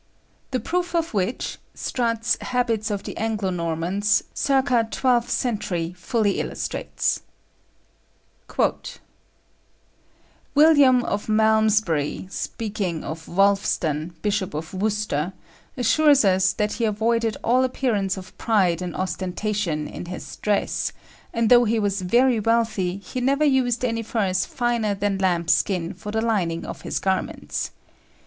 The 0.49 0.59
proof 0.59 0.95
of 0.95 1.13
which 1.13 1.59
Strutt's 1.75 2.35
"Habits 2.41 2.89
of 2.89 3.03
the 3.03 3.15
Anglo 3.17 3.51
Normans," 3.51 4.23
circâ 4.33 4.89
twelfth 4.89 5.29
century, 5.29 5.93
fully 5.93 6.39
illustrates: 6.39 7.21
"William 10.55 11.03
of 11.05 11.29
Malmesbury, 11.29 12.25
speaking 12.31 13.03
of 13.03 13.27
Wulfstan, 13.27 14.15
Bishop 14.23 14.55
of 14.55 14.73
Worcester, 14.73 15.33
assures 15.77 16.25
us 16.25 16.53
that 16.53 16.73
he 16.73 16.85
avoided 16.85 17.37
all 17.43 17.63
appearance 17.63 18.17
of 18.17 18.35
pride 18.39 18.81
and 18.81 18.95
ostentation 18.95 19.87
in 19.87 20.05
his 20.07 20.35
dress, 20.37 20.91
and 21.31 21.51
though 21.51 21.65
he 21.65 21.77
was 21.77 22.01
very 22.01 22.39
wealthy, 22.39 22.97
he 22.97 23.21
never 23.21 23.45
used 23.45 23.85
any 23.85 24.01
furs 24.01 24.47
finer 24.47 24.95
than 24.95 25.19
lambs' 25.19 25.53
skin 25.53 25.93
for 25.93 26.09
the 26.11 26.21
lining 26.21 26.65
of 26.65 26.81
his 26.81 26.97
garments. 26.97 27.69